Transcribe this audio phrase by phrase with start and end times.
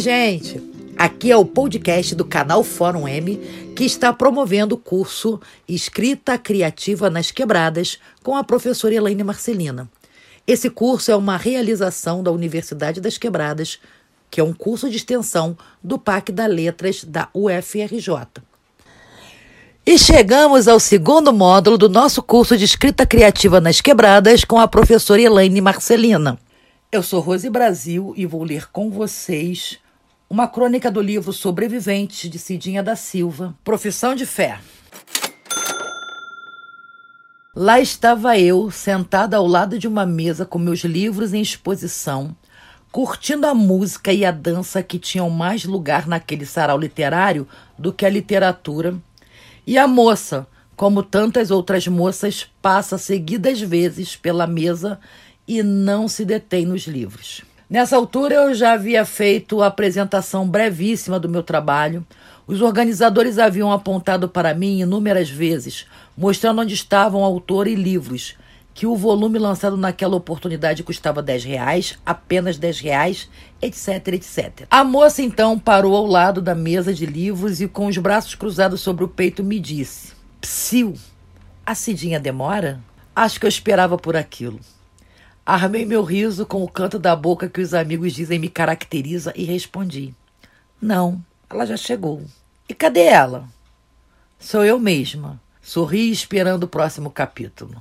[0.00, 0.62] gente!
[0.96, 3.36] Aqui é o podcast do canal Fórum M,
[3.76, 9.86] que está promovendo o curso Escrita Criativa nas Quebradas com a professora Elaine Marcelina.
[10.46, 13.78] Esse curso é uma realização da Universidade das Quebradas,
[14.30, 18.26] que é um curso de extensão do PAC da Letras da UFRJ.
[19.84, 24.66] E chegamos ao segundo módulo do nosso curso de Escrita Criativa nas Quebradas com a
[24.66, 26.38] professora Elaine Marcelina.
[26.94, 29.80] Eu sou Rose Brasil e vou ler com vocês
[30.30, 34.60] uma crônica do livro Sobreviventes de Cidinha da Silva, Profissão de Fé.
[37.52, 42.32] Lá estava eu, sentada ao lado de uma mesa com meus livros em exposição,
[42.92, 47.44] curtindo a música e a dança que tinham mais lugar naquele sarau literário
[47.76, 48.94] do que a literatura.
[49.66, 55.00] E a moça, como tantas outras moças, passa seguidas vezes pela mesa
[55.46, 57.42] e não se detém nos livros.
[57.68, 62.06] Nessa altura eu já havia feito a apresentação brevíssima do meu trabalho.
[62.46, 65.86] Os organizadores haviam apontado para mim inúmeras vezes,
[66.16, 68.36] mostrando onde estavam autor e livros,
[68.74, 73.30] que o volume lançado naquela oportunidade custava 10 reais, apenas 10 reais,
[73.62, 74.66] etc, etc.
[74.70, 78.80] A moça então parou ao lado da mesa de livros e com os braços cruzados
[78.80, 80.94] sobre o peito me disse, Psiu,
[81.64, 82.80] a Cidinha demora?
[83.16, 84.60] Acho que eu esperava por aquilo.
[85.46, 89.44] Armei meu riso com o canto da boca que os amigos dizem me caracteriza e
[89.44, 90.14] respondi:
[90.80, 92.22] Não, ela já chegou.
[92.66, 93.46] E cadê ela?
[94.38, 95.38] Sou eu mesma.
[95.60, 97.80] Sorri esperando o próximo capítulo.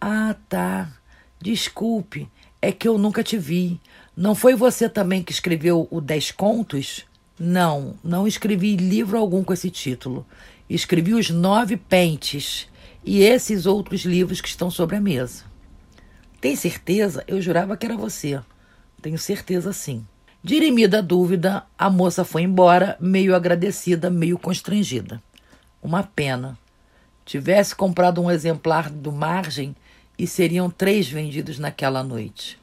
[0.00, 0.92] Ah, tá.
[1.40, 2.28] Desculpe,
[2.60, 3.80] é que eu nunca te vi.
[4.16, 7.04] Não foi você também que escreveu o Dez Contos?
[7.38, 10.26] Não, não escrevi livro algum com esse título.
[10.68, 12.68] Escrevi os Nove Pentes
[13.04, 15.51] e esses outros livros que estão sobre a mesa.
[16.42, 17.22] Tem certeza?
[17.28, 18.40] Eu jurava que era você.
[19.00, 20.04] Tenho certeza sim.
[20.42, 25.22] Dirimida a dúvida, a moça foi embora, meio agradecida, meio constrangida.
[25.80, 26.58] Uma pena.
[27.24, 29.76] Tivesse comprado um exemplar do Margem
[30.18, 32.58] e seriam três vendidos naquela noite.